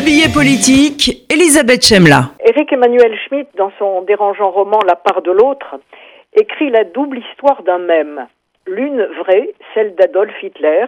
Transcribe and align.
Le 0.00 0.06
billet 0.06 0.32
politique, 0.32 1.26
Elisabeth 1.30 1.84
Chemla. 1.84 2.30
Éric 2.42 2.72
Emmanuel 2.72 3.18
Schmitt, 3.18 3.48
dans 3.54 3.70
son 3.78 4.00
dérangeant 4.00 4.50
roman 4.50 4.78
La 4.86 4.96
part 4.96 5.20
de 5.20 5.30
l'autre, 5.30 5.78
écrit 6.32 6.70
la 6.70 6.84
double 6.84 7.18
histoire 7.18 7.62
d'un 7.64 7.76
même. 7.76 8.26
L'une 8.66 9.04
vraie, 9.04 9.50
celle 9.74 9.94
d'Adolf 9.96 10.32
Hitler, 10.42 10.86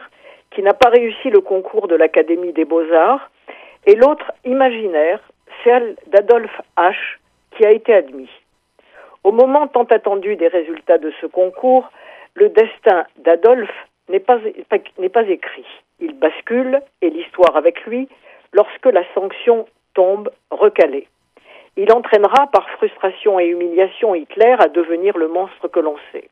qui 0.51 0.63
n'a 0.63 0.73
pas 0.73 0.89
réussi 0.89 1.29
le 1.29 1.43
concours 1.43 1.89
de 1.89 1.95
l'Académie 1.95 2.55
des 2.55 2.65
beaux-arts, 2.65 3.31
et 3.85 3.97
l'autre 3.97 4.33
imaginaire, 4.47 5.21
celle 5.63 5.95
d'Adolf 6.07 6.63
H, 6.79 6.97
qui 7.55 7.67
a 7.67 7.71
été 7.71 7.93
admis. 7.93 8.31
Au 9.25 9.33
moment 9.33 9.67
tant 9.67 9.85
attendu 9.85 10.37
des 10.37 10.49
résultats 10.49 10.97
de 10.97 11.13
ce 11.21 11.27
concours, 11.27 11.91
le 12.33 12.49
destin 12.49 13.05
d'Adolf 13.19 13.69
n'est 14.09 14.21
pas, 14.21 14.39
pas 14.39 15.29
écrit. 15.29 15.67
Il 16.01 16.15
bascule, 16.15 16.81
et 17.03 17.11
l'histoire 17.11 17.55
avec 17.57 17.85
lui, 17.85 18.09
lorsque 18.53 18.87
la 18.87 19.05
sanction 19.15 19.67
tombe 19.95 20.31
recalée. 20.51 21.09
Il 21.77 21.93
entraînera 21.93 22.49
par 22.53 22.69
frustration 22.71 23.41
et 23.41 23.47
humiliation 23.47 24.15
Hitler 24.15 24.57
à 24.59 24.69
devenir 24.69 25.17
le 25.17 25.29
monstre 25.29 25.69
que 25.69 25.81
l'on 25.81 25.97
sait. 26.13 26.29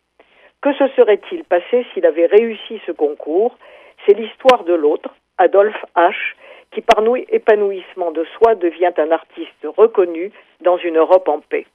Que 0.61 0.75
se 0.75 0.89
serait-il 0.89 1.45
passé 1.45 1.87
s'il 1.93 2.05
avait 2.05 2.27
réussi 2.27 2.81
ce 2.87 2.93
concours? 2.93 3.57
C'est 4.05 4.15
l'histoire 4.15 4.65
de 4.65 4.75
l'autre, 4.75 5.09
Adolf 5.39 5.77
H., 5.97 6.35
qui 6.73 6.83
par 6.83 7.03
épanouissement 7.31 8.13
de 8.13 8.25
soi 8.37 8.55
devient 8.55 8.93
un 8.99 9.11
artiste 9.11 9.67
reconnu 9.77 10.31
dans 10.61 10.77
une 10.77 10.99
Europe 10.99 11.29
en 11.29 11.41
paix. 11.41 11.67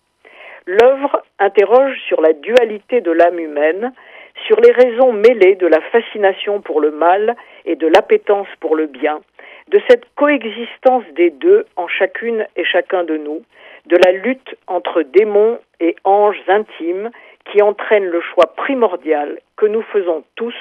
L'œuvre 0.65 1.21
interroge 1.39 1.99
sur 2.07 2.21
la 2.21 2.33
dualité 2.33 3.01
de 3.01 3.11
l'âme 3.11 3.39
humaine, 3.39 3.93
sur 4.47 4.59
les 4.59 4.71
raisons 4.71 5.11
mêlées 5.11 5.55
de 5.55 5.67
la 5.67 5.81
fascination 5.81 6.61
pour 6.61 6.79
le 6.79 6.91
mal 6.91 7.35
et 7.65 7.75
de 7.75 7.87
l'appétence 7.87 8.47
pour 8.59 8.75
le 8.75 8.87
bien, 8.87 9.21
de 9.71 9.81
cette 9.87 10.05
coexistence 10.15 11.03
des 11.15 11.31
deux 11.31 11.65
en 11.75 11.87
chacune 11.87 12.45
et 12.55 12.63
chacun 12.63 13.03
de 13.03 13.17
nous, 13.17 13.43
de 13.87 13.97
la 14.05 14.11
lutte 14.11 14.55
entre 14.67 15.01
démons 15.01 15.59
et 15.79 15.95
anges 16.03 16.41
intimes 16.47 17.09
qui 17.45 17.61
entraîne 17.61 18.05
le 18.05 18.21
choix 18.21 18.53
primordial 18.55 19.39
que 19.57 19.65
nous 19.65 19.81
faisons 19.81 20.23
tous 20.35 20.55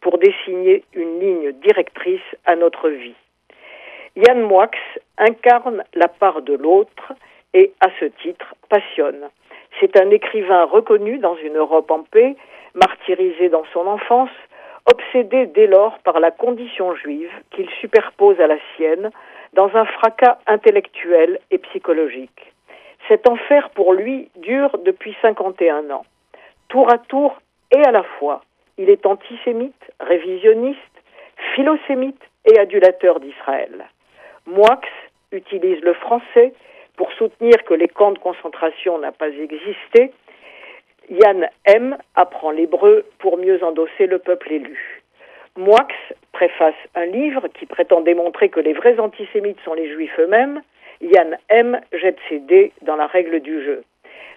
pour 0.00 0.18
dessiner 0.18 0.82
une 0.94 1.20
ligne 1.20 1.52
directrice 1.52 2.20
à 2.46 2.56
notre 2.56 2.88
vie. 2.88 3.14
Yann 4.16 4.40
Moix 4.42 4.70
incarne 5.18 5.84
la 5.94 6.08
part 6.08 6.42
de 6.42 6.54
l'autre 6.54 7.12
et, 7.54 7.72
à 7.80 7.88
ce 7.98 8.06
titre, 8.06 8.54
passionne. 8.68 9.28
C'est 9.78 9.96
un 10.00 10.10
écrivain 10.10 10.64
reconnu 10.64 11.18
dans 11.18 11.36
une 11.36 11.56
Europe 11.56 11.90
en 11.90 12.02
paix, 12.02 12.36
martyrisé 12.74 13.48
dans 13.48 13.64
son 13.72 13.86
enfance, 13.86 14.30
obsédé 14.90 15.46
dès 15.46 15.66
lors 15.66 15.98
par 16.00 16.20
la 16.20 16.30
condition 16.30 16.94
juive 16.94 17.32
qu'il 17.50 17.68
superpose 17.80 18.40
à 18.40 18.46
la 18.46 18.58
sienne 18.74 19.10
dans 19.54 19.70
un 19.74 19.84
fracas 19.84 20.38
intellectuel 20.46 21.38
et 21.50 21.58
psychologique. 21.58 22.52
Cet 23.08 23.28
enfer 23.28 23.70
pour 23.70 23.92
lui 23.92 24.28
dure 24.36 24.78
depuis 24.84 25.16
51 25.22 25.90
ans. 25.90 26.04
Tour 26.68 26.92
à 26.92 26.98
tour 26.98 27.40
et 27.72 27.82
à 27.84 27.90
la 27.90 28.02
fois, 28.02 28.42
il 28.78 28.88
est 28.88 29.06
antisémite, 29.06 29.92
révisionniste, 30.00 30.78
philosémite 31.54 32.22
et 32.46 32.58
adulateur 32.58 33.20
d'Israël. 33.20 33.86
Moix 34.46 34.80
utilise 35.32 35.80
le 35.82 35.94
français 35.94 36.52
pour 36.96 37.12
soutenir 37.12 37.64
que 37.64 37.74
les 37.74 37.88
camps 37.88 38.12
de 38.12 38.18
concentration 38.18 38.98
n'ont 38.98 39.12
pas 39.12 39.28
existé 39.28 40.12
Yann 41.10 41.48
M 41.64 41.98
apprend 42.14 42.52
l'hébreu 42.52 43.04
pour 43.18 43.36
mieux 43.36 43.62
endosser 43.64 44.06
le 44.06 44.20
peuple 44.20 44.52
élu. 44.52 45.02
Moix 45.56 45.88
préface 46.32 46.76
un 46.94 47.06
livre 47.06 47.48
qui 47.48 47.66
prétend 47.66 48.00
démontrer 48.00 48.48
que 48.48 48.60
les 48.60 48.72
vrais 48.72 49.00
antisémites 49.00 49.58
sont 49.64 49.74
les 49.74 49.92
juifs 49.92 50.16
eux-mêmes. 50.20 50.62
Yann 51.00 51.36
M 51.48 51.80
jette 51.92 52.18
ses 52.28 52.38
dés 52.38 52.72
dans 52.82 52.94
la 52.94 53.08
règle 53.08 53.40
du 53.40 53.64
jeu. 53.64 53.82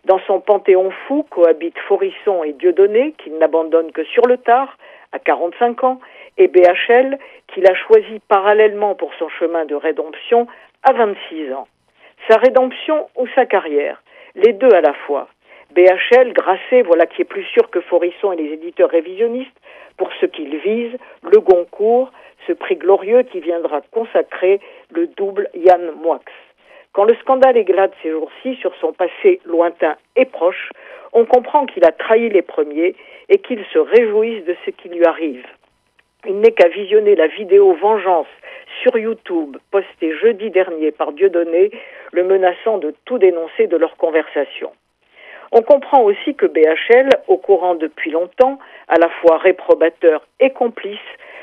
Dans 0.05 0.19
son 0.25 0.39
panthéon 0.39 0.89
fou 1.07 1.23
cohabitent 1.29 1.77
Forisson 1.87 2.43
et 2.43 2.53
Dieudonné, 2.53 3.13
qu'il 3.19 3.37
n'abandonne 3.37 3.91
que 3.91 4.03
sur 4.05 4.25
le 4.25 4.37
tard, 4.37 4.75
à 5.11 5.19
45 5.19 5.83
ans, 5.83 5.99
et 6.39 6.47
BHL, 6.47 7.19
qu'il 7.47 7.67
a 7.67 7.75
choisi 7.75 8.19
parallèlement 8.27 8.95
pour 8.95 9.13
son 9.19 9.29
chemin 9.29 9.65
de 9.65 9.75
rédemption 9.75 10.47
à 10.81 10.93
26 10.93 11.53
ans. 11.53 11.67
Sa 12.27 12.37
rédemption 12.37 13.07
ou 13.15 13.27
sa 13.35 13.45
carrière, 13.45 14.01
les 14.33 14.53
deux 14.53 14.73
à 14.73 14.81
la 14.81 14.93
fois. 14.93 15.27
BHL, 15.71 16.33
Grasset, 16.33 16.83
voilà 16.83 17.05
qui 17.05 17.21
est 17.21 17.25
plus 17.25 17.45
sûr 17.45 17.69
que 17.69 17.81
Forisson 17.81 18.31
et 18.31 18.37
les 18.37 18.53
éditeurs 18.53 18.89
révisionnistes 18.89 19.59
pour 19.97 20.09
ce 20.19 20.25
qu'ils 20.25 20.57
visent, 20.57 20.97
le 21.23 21.39
Goncourt, 21.39 22.11
ce 22.47 22.53
prix 22.53 22.75
glorieux 22.75 23.23
qui 23.23 23.39
viendra 23.39 23.81
consacrer 23.91 24.59
le 24.91 25.07
double 25.07 25.49
Yann 25.53 25.91
Moix. 26.01 26.19
Quand 26.93 27.05
le 27.05 27.15
scandale 27.15 27.57
éclate 27.57 27.93
ces 28.03 28.11
jours-ci 28.11 28.55
sur 28.57 28.75
son 28.75 28.93
passé 28.93 29.41
lointain 29.45 29.95
et 30.15 30.25
proche, 30.25 30.69
on 31.11 31.25
comprend 31.25 31.65
qu'il 31.65 31.85
a 31.85 31.91
trahi 31.91 32.29
les 32.29 32.41
premiers 32.41 32.95
et 33.29 33.39
qu'il 33.39 33.63
se 33.73 33.79
réjouisse 33.79 34.45
de 34.45 34.55
ce 34.65 34.71
qui 34.71 34.89
lui 34.89 35.05
arrive. 35.05 35.45
Il 36.25 36.39
n'est 36.39 36.51
qu'à 36.51 36.69
visionner 36.69 37.15
la 37.15 37.27
vidéo 37.27 37.73
Vengeance 37.73 38.27
sur 38.81 38.97
YouTube, 38.97 39.57
postée 39.71 40.15
jeudi 40.17 40.51
dernier 40.51 40.91
par 40.91 41.11
Dieudonné, 41.11 41.71
le 42.11 42.23
menaçant 42.23 42.77
de 42.77 42.93
tout 43.05 43.17
dénoncer 43.17 43.67
de 43.67 43.75
leur 43.75 43.97
conversation. 43.97 44.71
On 45.55 45.61
comprend 45.61 46.01
aussi 46.01 46.33
que 46.33 46.47
BHL, 46.47 47.09
au 47.27 47.37
courant 47.37 47.75
depuis 47.75 48.09
longtemps, 48.09 48.57
à 48.87 48.97
la 48.97 49.07
fois 49.07 49.37
réprobateur 49.37 50.25
et 50.39 50.49
complice, 50.49 50.97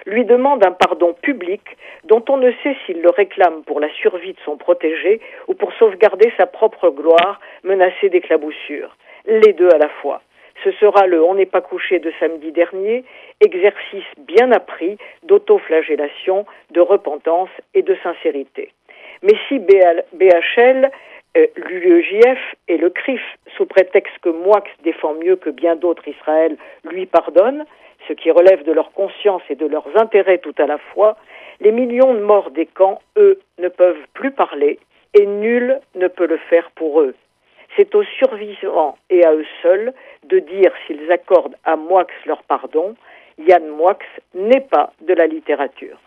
lui 0.05 0.25
demande 0.25 0.67
un 0.67 0.73
pardon 0.73 1.15
public 1.23 1.63
dont 2.03 2.25
on 2.29 2.37
ne 2.37 2.51
sait 2.65 2.77
s'il 2.85 3.03
le 3.03 3.11
réclame 3.11 3.63
pour 3.63 3.79
la 3.79 3.89
survie 3.91 4.33
de 4.33 4.41
son 4.45 4.57
protégé 4.57 5.21
ou 5.47 5.55
pour 5.55 5.73
sauvegarder 5.75 6.33
sa 6.37 6.47
propre 6.47 6.91
gloire 6.91 7.39
menacée 7.63 8.09
d'éclaboussure. 8.09 8.97
Les 9.27 9.53
deux 9.53 9.69
à 9.73 9.79
la 9.79 9.89
fois. 9.89 10.23
Ce 10.65 10.73
sera 10.73 11.07
le 11.07 11.23
On 11.23 11.35
n'est 11.35 11.47
pas 11.47 11.61
couché 11.61 12.01
de 12.01 12.13
samedi 12.19 12.51
dernier, 12.51 13.05
exercice 13.41 14.11
bien 14.19 14.51
appris 14.51 14.99
d'autoflagellation, 15.23 16.47
de 16.73 16.81
repentance 16.81 17.51
et 17.75 17.83
de 17.83 17.97
sincérité. 18.03 18.73
Mais 19.23 19.35
si 19.47 19.61
BHL 19.61 20.91
euh, 21.37 21.47
l'UEJF 21.57 22.39
et 22.69 22.77
le 22.77 22.91
CRIF, 22.91 23.23
sous 23.57 23.67
prétexte 23.67 24.19
que 24.21 24.31
Moix 24.31 24.65
défend 24.83 25.15
mieux 25.15 25.37
que 25.37 25.51
bien 25.51 25.77
d'autres 25.77 26.07
Israël, 26.09 26.57
lui 26.85 27.07
pardonnent, 27.07 27.65
ce 28.09 28.13
qui 28.15 28.31
relève 28.31 28.65
de 28.65 28.73
leur 28.73 28.93
conscience 28.93 29.43
et 29.49 29.55
de 29.55 29.67
leurs 29.67 29.89
intérêts 29.97 30.39
tout 30.39 30.55
à 30.59 30.67
la 30.67 30.79
fois, 30.79 31.17
les 31.61 31.73
millions 31.73 32.15
de 32.15 32.21
morts 32.21 32.51
des 32.51 32.67
camps, 32.67 33.01
eux, 33.17 33.39
ne 33.59 33.69
peuvent 33.69 34.05
plus 34.15 34.33
parler 34.33 34.79
et 35.15 35.27
nul 35.27 35.81
ne 35.95 36.09
peut 36.09 36.27
le 36.27 36.39
faire 36.39 36.71
pour 36.73 37.01
eux. 37.01 37.15
C'est 37.77 37.95
aux 37.95 38.05
survivants 38.19 38.99
et 39.11 39.25
à 39.25 39.33
eux 39.33 39.47
seuls 39.63 39.93
de 40.25 40.39
dire 40.41 40.73
s'ils 40.87 41.11
accordent 41.13 41.57
à 41.65 41.77
Moix 41.77 42.07
leur 42.27 42.43
pardon. 42.43 42.97
Yann 43.39 43.69
Moix 43.69 43.99
n'est 44.35 44.61
pas 44.61 44.93
de 45.01 45.15
la 45.15 45.27
littérature. 45.27 45.99